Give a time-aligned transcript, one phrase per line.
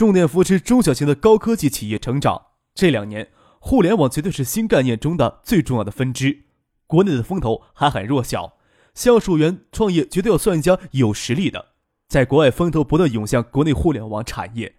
[0.00, 2.40] 重点扶持中小型的高科技企业成长。
[2.74, 3.28] 这两年，
[3.58, 6.44] 互联网绝对是新概念中的最重要的分支。
[6.86, 8.54] 国内的风头还很弱小，
[8.94, 11.66] 橡树园创业绝对要算一家有实力的。
[12.08, 14.76] 在国外，风头不断涌向国内互联网产业，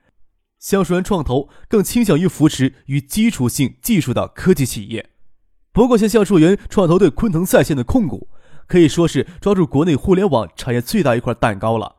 [0.57, 5.11] 橡树园创投更倾向于扶持与基础性技术的科技企业。
[5.71, 8.27] 不过，像橡树园创投对昆腾在线的控股，
[8.65, 11.97] 可以说是抓住国内互联网产业最大一块蛋糕了。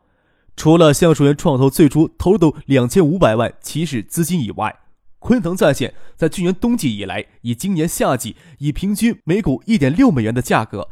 [0.56, 4.80] 除了橡树园创投最初投入的两千五百万起始资金以外，
[5.18, 10.88] 昆腾在线在去年冬季以来，以今年夏季以平均每股一点六美元的价格，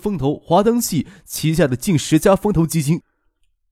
[0.00, 3.02] 风投华灯系旗下的近十家风投基金，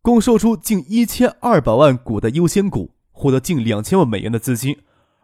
[0.00, 4.76] 共售出近一千二百万股的优先股，获得近两千万美元的资金，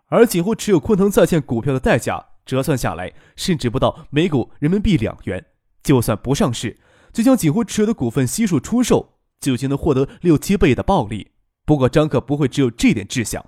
[0.06, 5.44] 而几乎持有昆腾在线股票的代价折算下来，甚至不到每股人民币两元。
[5.82, 6.78] 就算不上市，
[7.12, 9.17] 就将几乎持有的股份悉数出售。
[9.40, 11.32] 就竟能获得六七倍的暴利。
[11.64, 13.44] 不过张克不会只有这点志向。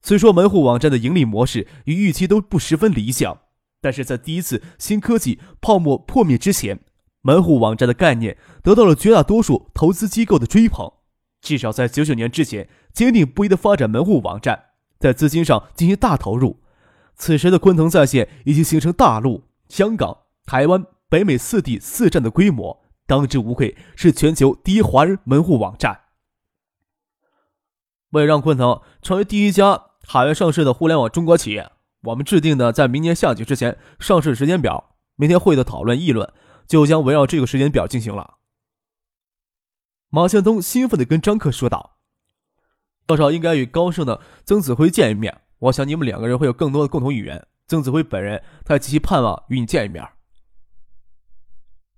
[0.00, 3.40] 虽说门户网站的盈利模式与预期都不十分理想，
[3.80, 6.80] 但是在第一次新科技泡沫破灭之前，
[7.22, 10.90] 门户网站的概念得到了绝大多数投资机构的追捧。
[11.40, 14.66] 至少在九九年之前，坚定不移的发展门户网站，
[14.98, 16.62] 在资金上进行大投入。
[17.16, 22.87] 此时的昆腾在线已经形成大陆、香港、台湾、北美四地四站的规模。
[23.08, 26.02] 当之无愧是全球第一华人门户网站。
[28.10, 34.94] 为让昆腾成为第一家海外上市的互联网中国企业，我们制定的在明年夏季之前上市时间表。
[35.16, 36.32] 明天会的讨论议论
[36.66, 38.34] 就将围绕这个时间表进行了。
[40.10, 41.98] 马向东兴奋地跟张克说道
[43.04, 47.46] ：“多少应该与高盛的曾子辉见一面，我想你们两个人会有更多的共同语言。
[47.66, 50.06] 曾子辉本人他极其盼望与你见一面。”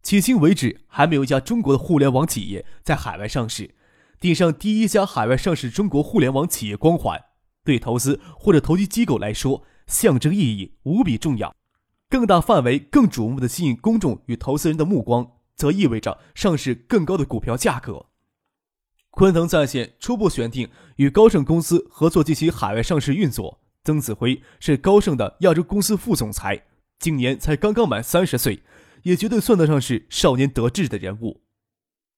[0.02, 3.74] 迄今为止，还没有一家中国的互联网企业在海外上市，
[4.18, 7.22] 顶上第一家海外上市中国互联网企业光环，
[7.64, 11.54] 对投资或者投机机构来说，象征意义无比重要。
[12.08, 18.06] 更大范围、更瞩目的吸引公众与投资人的目光，则意味着上市更高的股票价格。
[19.10, 26.60] 昆腾在线初步选定与高盛公司合作进行海外上市运作，曾子辉是高盛的亚洲公司副总裁，
[26.98, 28.60] 今年才刚刚满三十岁。
[29.02, 31.42] 也绝对算得上是少年得志的人物。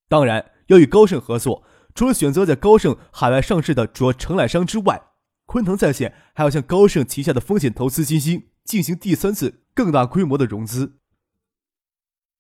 [0.08, 5.02] 当然，要与高盛合作，除了选择在高盛海外上市的主要承揽商之外，
[5.46, 10.98] 昆腾在线还要向高盛旗下的风险投资基金进行第三次更大规模的融资。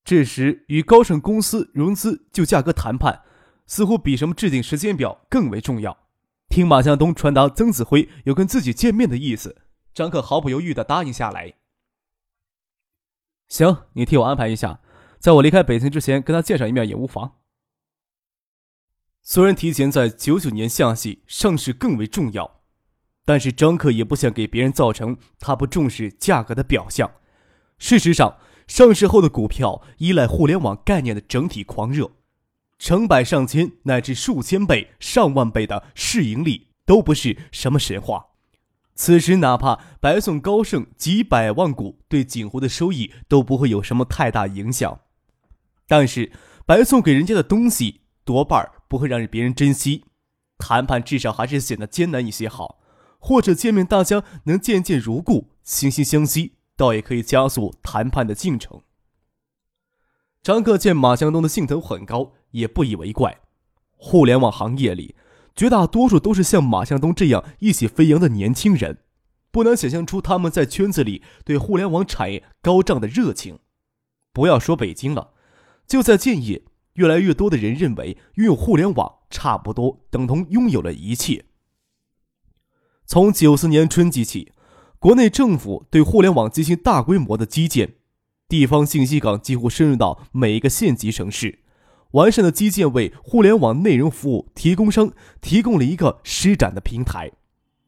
[0.04, 3.22] 这时，与高盛公司融资就价格谈判，
[3.66, 5.96] 似乎比什么制定时间表更为重要。
[6.48, 9.62] 听马向东传达曾子辉有跟自己见面的意思，
[9.94, 11.54] 张克毫不犹豫地答应下来。
[13.52, 14.80] 行，你替我安排一下，
[15.18, 17.32] 在我离开北京之前跟他见上一面也无妨。
[19.20, 22.62] 虽然提前在九九年夏季上市更为重要，
[23.26, 27.12] 但是张克也不想给别人造成他不重视价格的表象。
[27.76, 32.10] 事实上，上市后的股票依赖互联网概念的整体狂热，
[32.78, 38.31] 成百上千乃至数千倍、上万倍的市盈率都不是什么神话。
[38.94, 45.00] 此时，哪怕白送高盛几百万股，对锦湖的收益都不会有什么太大影响。
[45.88, 46.30] 但是，
[46.66, 50.04] 白送给人家的东西多半不会让别人珍惜，
[50.58, 52.78] 谈判至少还是显得艰难一些好。
[53.18, 58.82] 或者见面，大家能渐渐如故，惺惺相惜，倒也可以加速谈判的进程。
[60.42, 63.40] 张克见马向东的兴头很高，也不以为怪。
[63.96, 65.14] 互联网行业里。
[65.54, 68.98] 绝大多数都是像马向东这样意气飞扬的年轻人，
[69.50, 73.58] 不难想象出他们在圈子里对互联网产业高涨的热情。
[74.32, 75.32] 不要说北京了，
[75.86, 76.64] 就在建业，
[76.94, 81.44] 越来越多的人认为拥有互联网差不多等同拥有了一切。
[83.04, 84.52] 从九四年春季起，
[84.98, 87.96] 国内政府对互联网进行大规模的基建，
[88.48, 91.61] 地方信息港几乎深入到每一个县级城市。
[92.12, 97.30] 完善的基建为互联网内容服务提供商提供了一个施展的平台。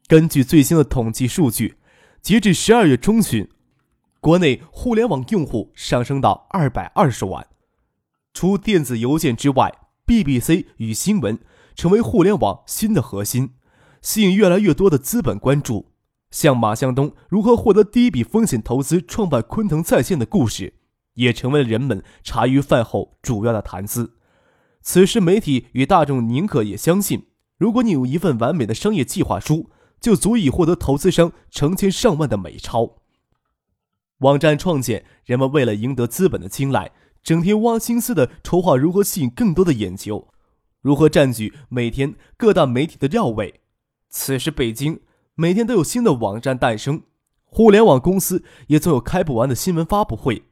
[0.07, 1.77] 根据最新的统计数据，
[2.21, 3.49] 截至十二月中旬，
[4.21, 7.47] 国内互联网用户上升到二百二十万。
[8.33, 9.73] 除电子邮件之外
[10.07, 11.39] ，BBC 与新闻
[11.75, 13.51] 成为互联网新的核心。
[14.03, 15.93] 吸引越来越多的资本关注。
[16.31, 20.75] 像马向东如何获得第一笔风险投资创办昆腾在线的故事，
[21.15, 24.15] 也成为了人们茶余饭后主要的谈资。
[24.81, 27.27] 此时，媒体与大众宁可也相信，
[27.57, 29.71] 如果你有一份完美的商业计划书，
[30.01, 32.97] 就足以获得投资商成千上万的美钞。
[34.19, 40.29] 网站创建，人们为了赢得资本的青睐，整天挖心思的筹划如何吸引更多的眼球，
[40.81, 43.61] 如何占据每天各大媒体的要位。
[44.11, 45.01] 此时，北京。
[45.37, 47.03] 每天都有新的网站诞生，
[47.43, 50.45] 互联网公司也总有开不完的新闻发布会。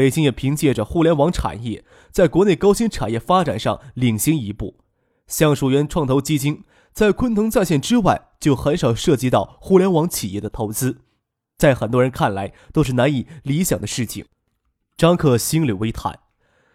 [0.00, 4.78] 北京也凭借着互联网产业，在国内高新产业发展上领先一步。
[5.26, 11.02] 橡树园创投基金在昆腾在线之外，就很少涉及到互联网企业的投资，
[11.58, 14.24] 在很多人看来都是难以理想的事情。
[14.96, 16.20] 张克心里微叹：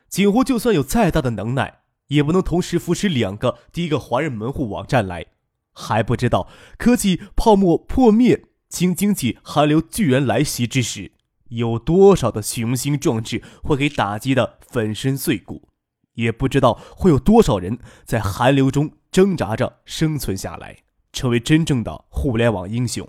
[0.07, 1.79] 锦湖就算有再大的能耐，
[2.09, 5.25] 也不能同时扶持两个第一个华人门户网站来。
[5.73, 6.47] 还不知道
[6.77, 11.13] 科技泡沫破灭、新经济寒流巨然来袭之时，
[11.49, 15.69] 有多少的雄心壮志会给打击的粉身碎骨，
[16.13, 20.79] 也不知道会有多少人在寒流中挣扎着生存下来，
[21.13, 23.07] 成为真正的互联网英雄。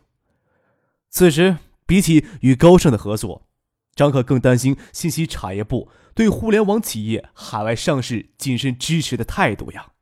[1.08, 1.56] 此时，
[1.86, 3.46] 比起与高盛的合作，
[3.94, 9.92] 张可更担心信息产业部对互联网企业海外上市谨慎支持的态度呀。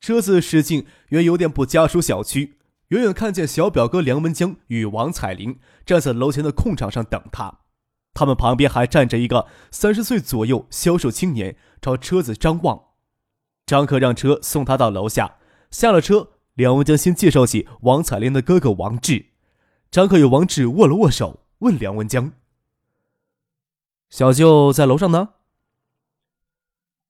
[0.00, 2.58] 车子驶进原邮电部家属小区，
[2.94, 7.58] 远远看见小表哥梁文江与王彩玲站在楼前的空场上等他，
[8.12, 12.90] 他们旁边还站着一个三十岁左右销售青年，朝车子张望。
[13.66, 15.38] 张克让车送他到楼下，
[15.72, 19.26] 下了车，梁文江先介绍起王彩玲的哥哥王志。
[19.90, 22.30] 张克与王志握了握手，问梁文江
[24.08, 25.30] ：“小舅在楼上呢？”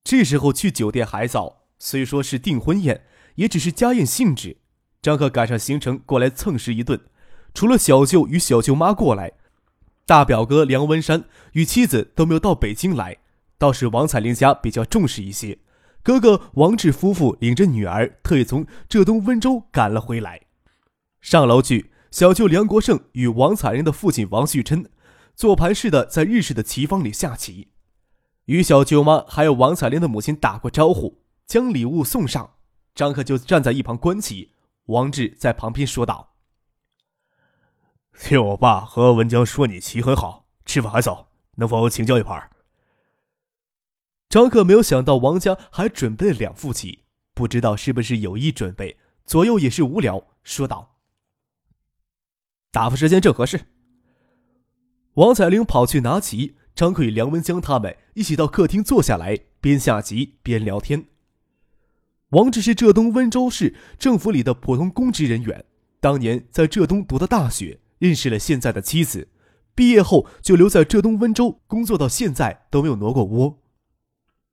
[0.03, 1.67] 这时候去酒店还早。
[1.77, 3.05] 虽说是订婚宴，
[3.35, 4.57] 也只是家宴性质。
[5.05, 6.99] 张克赶上行程过来蹭食一顿，
[7.53, 9.33] 除了小舅与小舅妈过来，
[10.07, 13.17] 大表哥梁文山与妻子都没有到北京来，
[13.59, 15.59] 倒是王彩玲家比较重视一些。
[16.01, 20.41] 哥哥王志夫妇领着女儿特意从浙东温州赶了回来。
[21.21, 24.89] 上楼去，小舅梁国胜与王彩玲的父亲王旭琛
[25.35, 27.67] 坐盘式的在日式的棋坊里下棋，
[28.45, 31.21] 与小舅妈还有王彩玲的母亲打过招呼。
[31.45, 32.53] 将礼物送上，
[32.95, 34.49] 张克就站在一旁观棋。
[34.85, 36.35] 王志在旁边说道
[38.19, 42.51] ：“听我爸和文江说，你棋很好，吃饭还早，能否请教一盘？”
[44.29, 48.97] 张克没有想到王家还准备了两副棋，不知道是不是有意准备。
[49.25, 50.97] 左右也是无聊，说道
[52.71, 53.67] ：“打发时间正合适。”
[55.15, 61.07] 王彩玲跑去拿棋，张克与梁文江他们一起到客厅坐下来，边下棋边聊天。
[62.29, 65.63] 王志是浙东温州市政府里的普通公职人员，
[65.99, 69.27] 当年在浙东读的大学，认识了现在的妻子，
[69.75, 73.59] 毕业后就留在浙东温州工作，到现在都没有挪过窝。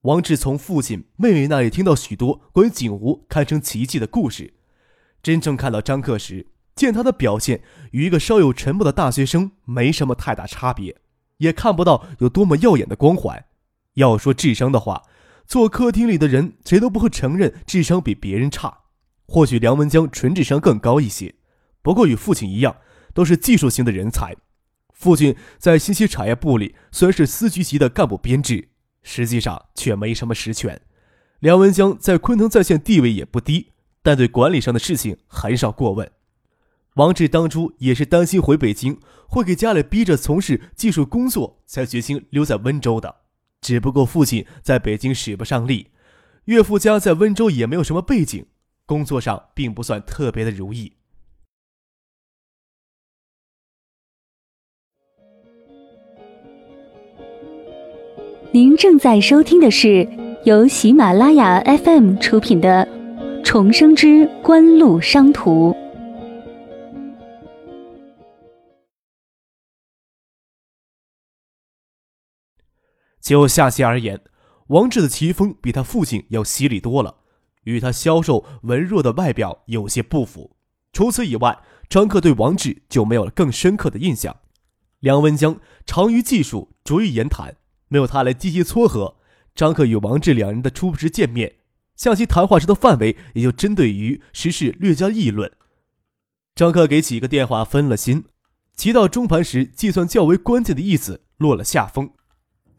[0.02, 4.52] 王志从父亲、妹妹那里听到许多关于景湖堪称奇迹的故事，
[5.22, 10.96] 真正看到张克时，见他的表现与一个稍有沉默的大学生没什么太大差别，
[11.38, 13.46] 也看不到有多么耀眼的光环。
[13.94, 15.02] 要说智商的话。
[15.52, 18.74] 坐客厅里的人，谁都不会承认智商比别人差。
[19.26, 21.34] 或许梁文江纯智商更高一些，
[21.82, 22.74] 不过与父亲一样，
[23.12, 24.34] 都是技术型的人才。
[24.94, 28.70] 父亲在信息产业部里虽然是司局级的干部编制，
[29.02, 30.80] 实际上却没什么实权。
[31.40, 36.10] 梁文江在昆腾在线地位也不低，但对管理上的事情很少过问。
[36.94, 43.16] 王志当初也是担心回北京会给家里逼着从事技术工作，才决心留在温州的。
[43.62, 45.86] 只不过父亲在北京使不上力，
[46.46, 48.44] 岳父家在温州也没有什么背景，
[48.84, 50.92] 工作上并不算特别的如意。
[58.50, 60.06] 您正在收听的是
[60.44, 62.86] 由喜马拉雅 FM 出品的
[63.44, 65.70] 《重生之官路商途》。
[73.22, 74.20] 就下棋而言，
[74.66, 77.18] 王志的棋风比他父亲要犀利多了，
[77.64, 80.56] 与他消瘦文弱的外表有些不符。
[80.92, 84.36] 除此以外，张克对王志就没有了更深刻的印象。
[84.98, 87.56] 梁文江长于技术，拙于言谈，
[87.88, 89.16] 没有他来积极撮合。
[89.54, 91.56] 张克与王志两人的初次见面，
[91.94, 95.50] 下棋谈话时的范围也就针对于时事略加议论。
[96.54, 98.24] 张克给几个电话分了心，
[98.74, 102.10] 棋到中盘时，计算较为关键的意思落了下风。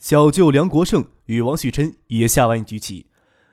[0.03, 3.07] 小舅梁国胜与王旭琛也下完一局棋，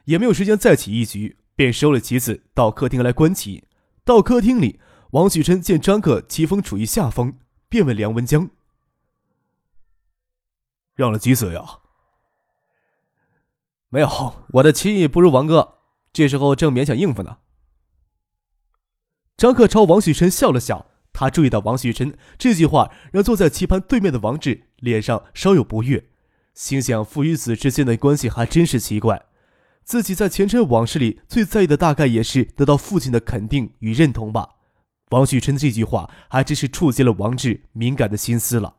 [0.07, 3.63] 也没有时间再起一局，便收了棋子到客厅来观棋。
[4.05, 4.81] 到客厅里，
[5.13, 7.39] 王旭琛见张克棋风处于下风，
[7.69, 8.51] 便问梁文江
[10.97, 11.63] ：“让了几子呀
[13.89, 15.79] ？”“没有，我的棋艺不如王哥，
[16.13, 17.39] 这时候正勉强应付呢。”
[19.39, 26.09] 张克朝王旭琛笑了笑，他注意到王旭琛这句话让坐在棋盘对面的王志脸上稍有不悦，
[26.55, 29.27] 心想父与子之间的关系还真是奇怪。
[29.83, 34.49] 自己在前尘往事里最在意的，大概也是得到父亲的肯定与认同吧。
[35.11, 38.77] 王旭琛这句话，还真是触及了王志敏感的心思了。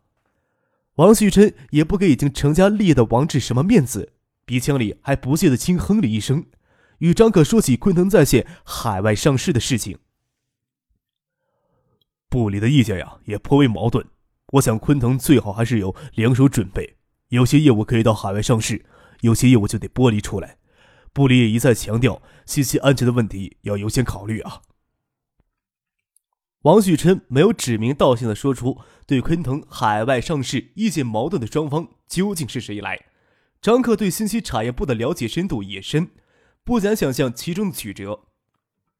[0.96, 4.14] 王旭琛也不给已经成家立业的王志什么面子，
[4.46, 6.46] 鼻腔里还不屑的轻哼了一声，
[7.00, 9.98] 与张可说起昆腾在线海外上市的事情。
[12.30, 14.06] 部里的意见呀，也颇为矛盾。
[14.54, 16.96] 我想昆腾最好还是有两手准备，
[17.32, 18.86] 有些业务可以到海外上市，
[19.22, 20.58] 有些业务就得剥离出来。
[21.14, 24.62] 部里也一再强调，信息安全的问题要优先考虑啊。
[26.64, 33.00] 王旭琛没有指名道姓的说出对昆腾海外上市意见矛盾的双方究竟是谁来。
[33.62, 36.10] 张克对信息产业部的了解深度也深，
[36.66, 38.26] 不难想象其中的曲折。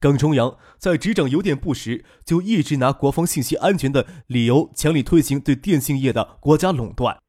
[0.00, 7.20] 耿崇阳在执掌邮电部时，就一直拿国防信息安全的理由，强力推行对电信业的国家垄断。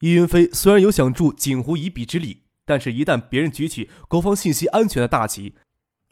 [0.00, 2.44] 易云飞虽然有想助锦湖一臂之力。
[2.68, 5.54] 但是，一旦别人举起国防信息安全的大旗，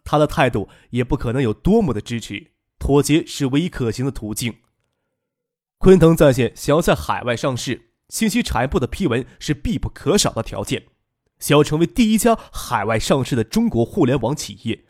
[0.05, 2.53] 他的态度也不可能有多么的支持。
[2.79, 4.55] 妥协是唯一可行的途径。
[5.77, 10.87] 昆腾在线想要在海外上市，信息产业部的批文是必不可少的条件。
[11.39, 14.87] 想要成为第一家海外上市的中国互联网企业，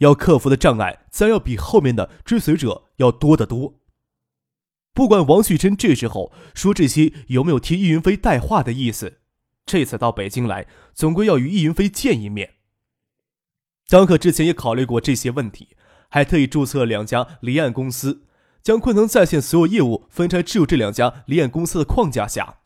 [0.00, 3.77] 要克服的障碍自然要比后面的追随者要多得多。
[4.98, 9.18] 不管王旭珍这时候说这些有没有替易云飞带话的意思。
[9.64, 12.54] 这次到北京来，总归要与易云飞见一面。
[13.86, 15.68] 张可之前也考虑过这些问题，
[16.08, 18.24] 还特意注册两家离岸公司，
[18.60, 22.56] 将昆腾在线所有业务分拆置入这两家离岸公司的框架下，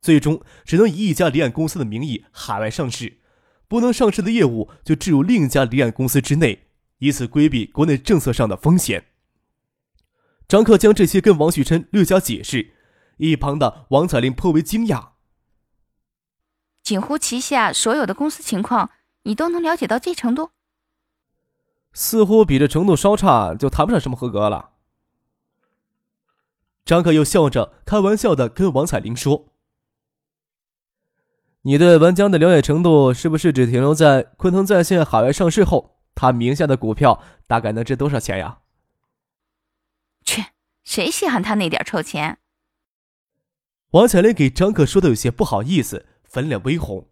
[0.00, 3.18] 最终只能以一家离岸公司的名义海外上市，
[3.68, 6.64] 不能上市的业务就置入另一家离岸公司之内，
[6.98, 9.04] 以此规避国内政策上的风险。
[10.48, 12.74] 张克将这些跟王旭琛略加解释，
[13.16, 15.08] 一旁的王彩玲颇为惊讶。
[16.82, 18.90] 锦湖旗下所有的公司情况，
[19.24, 20.50] 你都能了解到这程度？
[21.92, 24.70] 似乎比这程度稍差，就谈不上什么合格了。
[26.84, 29.46] 张克又笑着开玩笑的跟王彩玲说
[31.62, 38.58] ：“你对文江的了解程度，是不是只停留在昆腾在线海外上市后，他名下的股票大概能值多少钱呀？”
[40.26, 40.48] 切，
[40.84, 42.38] 谁稀罕他那点臭钱？
[43.92, 46.04] 王彩玲给张克说的有些不好意思。
[46.28, 47.08] 粉脸微红。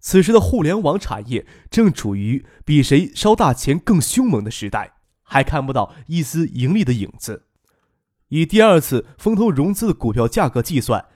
[0.00, 7.46] 此时的互联网产业正处于比谁烧大钱更凶猛的时代，还看不到一丝盈利的影子。
[8.28, 11.06] 以第二次风投融资的股票价格计算，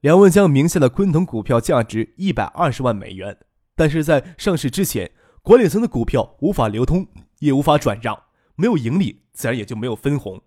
[0.00, 3.38] 梁文江名下的昆腾股票价值一百二十万美元。
[3.74, 5.10] 但是在上市之前，
[5.42, 7.08] 管理层的股票无法流通，
[7.40, 8.24] 也无法转让，
[8.54, 10.40] 没有盈利，自然也就没有分红。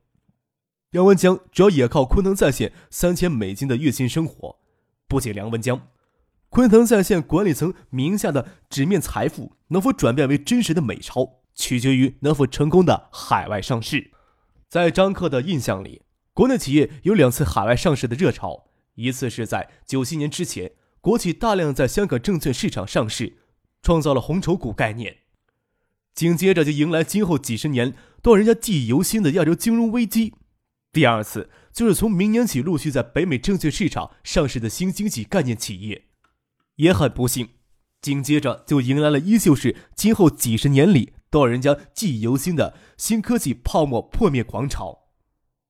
[0.94, 4.60] 梁文江主要也靠昆腾在线三千美金的月薪生活。
[5.08, 5.88] 不仅梁文江。
[6.50, 14.12] 昆腾在线管理层名下的纸面财富能否转变为真实的美钞，取决于能否成功的海外上市。
[14.70, 23.38] 在张克的印象里，国内企业有两次海外上市的热潮，一次是在九七年之前，国企大量在香港证券市场上市，
[23.82, 25.12] 创造了红筹股概念；
[26.14, 30.36] 紧接着就迎来今后几十年都让人家记忆犹新的亚洲金融危机。
[30.94, 36.06] 第二次就是从明年起陆续在北美证券市场上市的新经济概念企业。
[36.76, 37.50] 也很不幸，
[38.00, 45.00] 紧接着就迎来了依旧是今后几十年里都让人家记忆犹新的新科技泡沫破灭狂潮。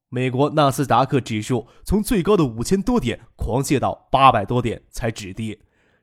[0.10, 5.60] 美国纳斯达克指数从最高的五千多点狂泻到八百多点才止跌。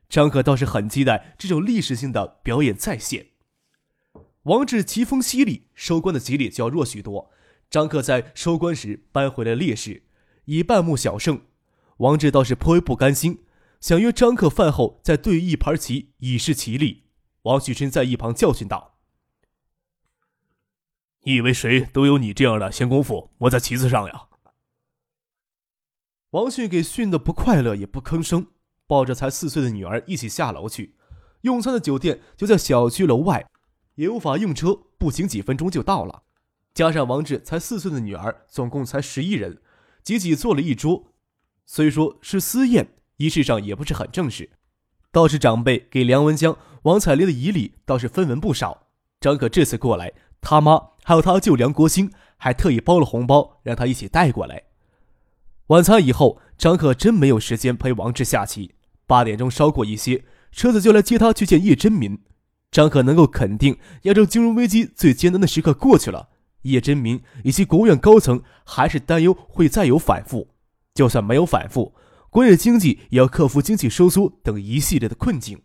[0.09, 3.27] 张可倒是很期待这种历史性的表演再现。
[4.43, 7.31] 王志棋风犀利，收官的几率就要弱许多。
[7.71, 10.03] 张克在收官时扳回了劣势，
[10.43, 11.45] 以半目小胜。
[11.99, 13.45] 王志倒是颇为不甘心。
[13.79, 17.05] 想约张克饭后再对一盘棋以示其力。
[17.43, 18.99] 王旭春在一旁教训道
[21.23, 24.27] ：“你以为谁都有你这样的闲工夫磨在棋子上呀？”
[26.31, 28.47] 王迅给训得不快乐也不吭声，
[28.85, 30.97] 抱着才四岁的女儿一起下楼去。
[31.41, 33.49] 用餐的酒店就在小区楼外，
[33.95, 36.23] 也无法用车，步行几分钟就到了。
[36.73, 39.59] 加上王志才四岁的女儿，总共才十一人，
[40.03, 41.13] 挤挤坐了一桌。
[41.65, 42.89] 虽说是私宴。
[43.17, 44.49] 仪式上也不是很正式，
[45.11, 48.87] 倒是长辈给梁文江、王彩玲的仪礼倒是分文不少。
[49.19, 50.11] 张可这次过来，
[50.41, 54.63] 他妈还有他舅梁国兴还特意包了红包，让他一起带过来。
[55.67, 58.73] 晚餐以后，张可真没有时间陪王志下棋。
[59.05, 62.17] 八点钟稍过一些，车子就来接他去见叶真民。
[62.71, 66.29] 张可能够肯定，亚洲金融危机最艰难的时刻过去了。
[66.63, 70.49] 叶真民以及国务院高层还是担忧会再有反复。
[70.93, 71.95] 就算没有反复，
[72.29, 75.61] 国内经济也要克服经济收缩等一系列的困境。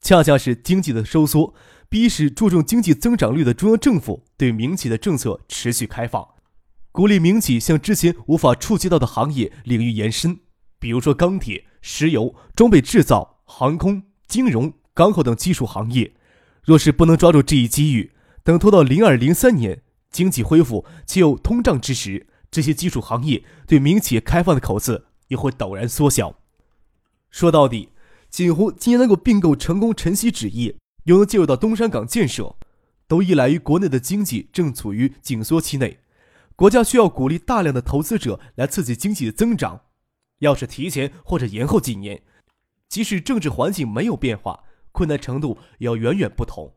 [0.00, 1.52] 恰恰是经济的收缩，
[1.88, 6.24] 逼使注重经济增长率的中央政府对民企的政策持续开放，
[6.92, 10.38] 鼓励民企向之前无法触及到的行业领域延伸，
[10.78, 16.14] 比如说钢铁、石油、装备制造、航空、金融、港口等基础行业。
[16.62, 18.12] 若是不能抓住这一机遇，
[18.44, 26.38] 等拖到零二零三年经济恢复且有通胀之时，这些基础行业对民营企业开放的口子也会陡然缩小。
[27.30, 27.90] 说到底。
[28.30, 32.56] 锦湖今年能够并购成功晨曦纸业，又能介入到东山港建设，
[33.06, 36.00] 都依赖于国内的经济正处于紧缩期内，
[36.54, 39.80] 国家需要鼓励大量的投资者来刺激经济的增长。
[40.40, 42.20] 要是提前或者延后几年，
[42.86, 46.74] 即使政治环境没有变化，困难程度也要远远不同。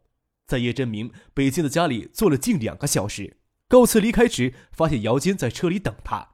[0.51, 3.38] 在叶真明北京的家里坐了近两个小时，
[3.70, 6.31] 告辞离开时，发现姚坚在车里等他。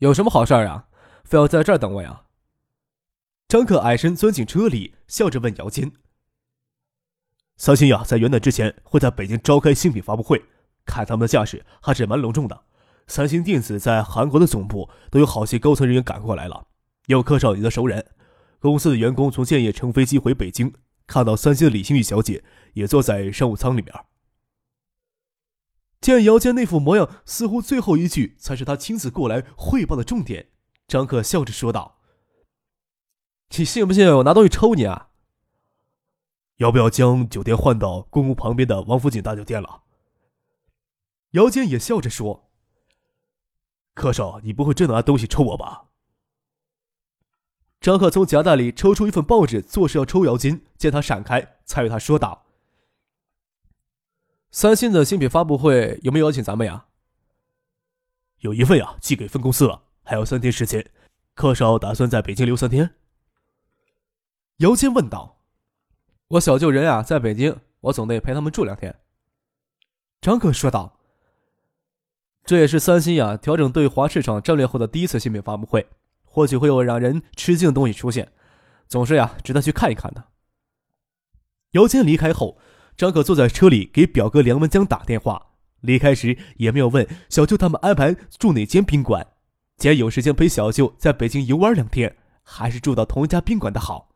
[0.00, 0.88] 有什么好事儿啊？
[1.24, 2.24] 非要在这儿等我呀？
[3.48, 5.90] 张可矮身钻进车里，笑着问姚坚
[7.56, 10.44] ：“三星呀，在元旦之前会在北京召开新品发布会，
[10.84, 12.64] 看他们的架势还是蛮隆重的。
[13.06, 16.66] 三星电子在韩国的总部都有好些高层人员赶过来了，
[17.06, 18.04] 有柯少你的熟人。
[18.60, 20.74] 公司的员工从建业乘飞机回北京，
[21.06, 22.44] 看到三星的李星宇小姐
[22.74, 23.94] 也坐在商务舱里面。”
[26.00, 30.50] 见姚坚那副模样，似乎最后一句才是他亲自过来汇报的重点。
[30.86, 32.00] 张可笑着说道。
[33.56, 35.10] 你信不信我拿东西抽你啊？
[36.56, 39.82] 要不要将酒店换到公屋旁边的王府井大酒店了？
[41.30, 42.50] 姚坚也笑着说
[43.94, 45.86] ：“柯少，你不会真的拿东西抽我吧？”
[47.84, 52.46] 张克从夹袋里抽出一份报纸，作势要抽姚金，见他闪开，才与他说道
[54.50, 56.86] ：“三星的新品发布会有没有邀请咱们呀
[58.40, 60.90] ？”“有一份呀，寄给分公司了，还有三天时间。
[61.34, 62.94] 柯少打算在北京留三天。”
[64.60, 65.42] 姚金问道
[66.28, 68.98] ：“我小舅人啊，在北京，我总得陪他们住两天。”
[70.22, 70.98] 张克说道
[72.46, 75.86] ：“这也是三星呀调整对华市场战略后的第一次新品发布会，
[76.34, 78.32] 或许会有让人吃惊的东西出现，
[78.88, 80.24] 总是呀值得去看一看的。”
[81.72, 82.58] 姚谦离开后，
[82.96, 85.52] 张可坐在车里给表哥梁文江打电话。
[85.80, 89.24] 离开时也没有问小舅他们安排住哪间宾馆，
[89.76, 94.08] 既然有时间陪小舅在北京游玩两天，还是住到同一家宾馆的好。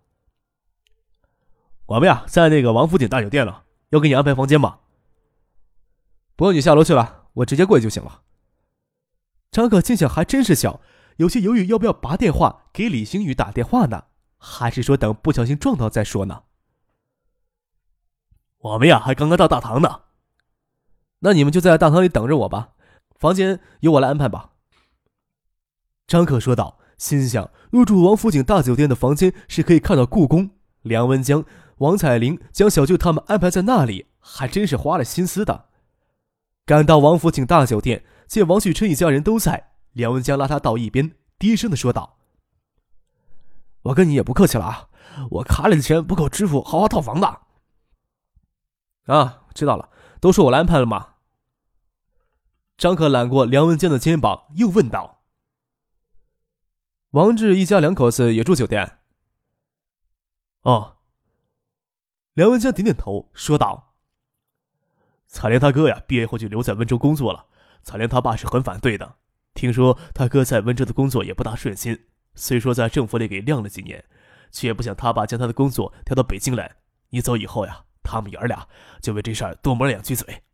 [1.87, 4.81] 我们呀，在那个王府井大酒店了，要给你安排房间吗？
[6.37, 8.23] 不用你下楼去了，我直接过去就行了。
[9.51, 10.81] 张可心想，还真是小，
[11.19, 14.05] 有些犹豫，要不要拔电话给李星宇打电话呢？
[14.39, 16.45] 还是说等不小心撞到再说呢？
[18.59, 20.03] 我们呀，还刚刚到大堂呢。
[21.21, 22.71] 那你们就在大堂里等着我吧，
[23.17, 24.53] 房间由我来安排吧。
[26.07, 30.51] 张可说道，心想入住王府井大酒店的房间是可以看到故宫，
[30.83, 31.45] 梁文江。
[31.79, 35.67] 王彩玲将小舅他们安排在那里，还真是花了心思的。
[36.65, 42.19] 赶到王府井大酒店，见王旭琛一家人都在，梁文江拉他到一边，低声的说道
[43.83, 44.89] ：“我跟你也不客气了啊，
[45.29, 47.41] 我卡里的钱不够支付豪华套房的。”
[49.13, 51.15] 啊，知道了，都是我来安排了吗？
[52.77, 55.25] 张可揽过梁文江的肩膀，又问道
[57.11, 59.01] ：“王志一家两口子也住酒店？”
[60.63, 60.99] 哦。
[62.35, 63.97] 梁文江点点头，说道
[65.27, 67.47] ：“彩莲他哥呀，毕业后就留在温州工作了。
[67.83, 69.17] 彩莲他爸是很反对的。
[69.59, 71.99] 听说他哥在温州的工作也不大顺心，
[72.37, 74.05] 虽说在政府里给晾了几年，
[74.53, 76.77] 却不想他爸将他的工作调到北京来。
[77.11, 78.69] 你走以后呀，他们爷儿俩
[79.03, 80.45] 就为这事儿多磨了两句嘴。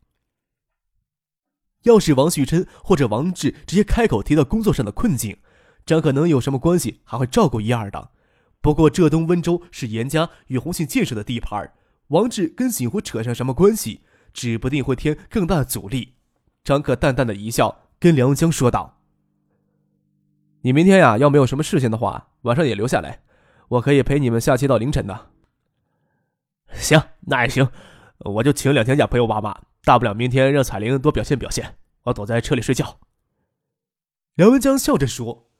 [1.83, 5.37] 要是王旭琛或者王志直接开口提到工作上的困境，
[5.85, 8.09] 张可能有什么关系，还会照顾一二的。”
[8.59, 11.71] 不过，浙东温州是严家与红信建设的地盘，
[12.07, 14.01] 王志跟锦湖扯上什么关系，
[14.33, 16.15] 指不定会添更大的阻力。
[16.63, 18.94] 张可淡淡的一笑，跟梁江说道
[20.65, 23.19] ：“你明天呀，要没有什么事情的话，晚上也留下来，
[23.67, 25.27] 我可以陪你们下棋到凌晨的。”
[26.73, 27.69] 行，那也行，
[28.17, 31.75] 我就请两天假陪我爸妈，大不了明天让彩玲多表现表现，
[32.05, 32.97] 我躲在车里睡觉。”
[34.33, 35.51] 梁文江笑着说：“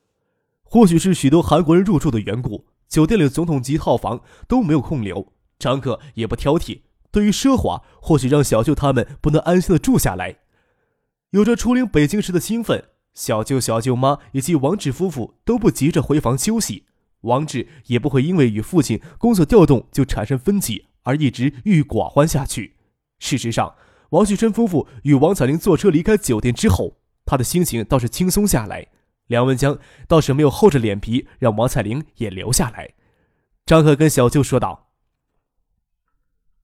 [0.65, 10.37] 或许是许多韩国人入住的缘故。”酒店里的总统级套房都没有空留，张克也不挑剔，对于奢华，或许让小舅他们不能安心的住下来。
[11.29, 12.83] 有着初临北京时的兴奋，
[13.15, 16.86] 小舅、小舅妈以及王志夫妇都不急着回房休息。
[17.21, 22.75] 王志也不会因为与父亲工作调动就产生分歧而一直郁郁寡欢下去。
[23.17, 23.73] 事实上，
[24.10, 28.86] 王旭春夫妇与王彩玲坐车离开酒店之后，他的心情倒是轻松下来。
[29.28, 32.93] 梁文江倒是没有厚着脸皮让王彩玲也留下来。
[33.65, 34.89] 张克跟小舅说道：“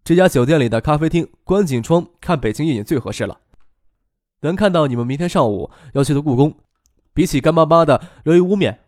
[0.06, 3.40] 这家酒店里的咖啡厅关紧窗看北京夜景最合适了，
[4.42, 6.56] 能看到你们明天上午要去的故宫。
[7.14, 8.82] 比起干巴巴的留于屋面，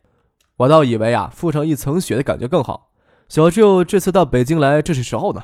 [0.57, 2.91] 我倒以为啊，附上一层雪的感觉更好。
[3.27, 5.43] 小舅这次到北京来，正是时候呢。”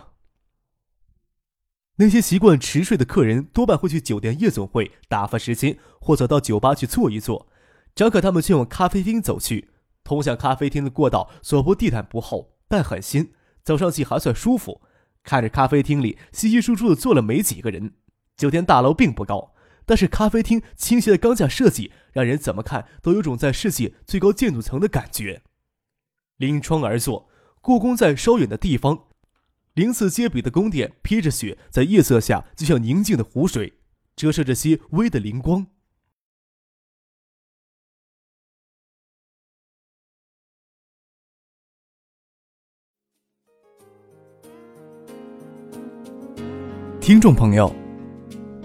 [1.98, 7.48] 那些习惯迟睡的客人多半会去酒店夜总会打发时间，或者到酒吧去坐一坐。
[7.94, 9.72] 张可他们却往咖啡厅走去。
[10.06, 14.82] 通向咖啡厅的过道所铺地毯不厚，但很新，走上去还算舒服。
[15.24, 17.94] 看着咖啡厅里稀稀疏疏的坐了没几个人。
[18.38, 19.54] 酒店大楼并不高，
[19.90, 25.42] 但是咖啡厅倾斜的钢架设计，让人怎么看都有种在世界最高建筑层的感觉。
[26.38, 27.28] 临窗而坐，
[27.60, 29.08] 故宫在稍远的地方。
[29.74, 33.80] 鳞次栉比的宫殿披着雪，在夜色下就像宁静的湖水，
[34.16, 35.66] 折射着些微的灵光。
[47.02, 47.76] 听众朋友，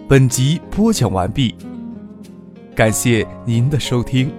[0.07, 1.55] 本集播讲完毕，
[2.77, 4.31] 感谢您的收听。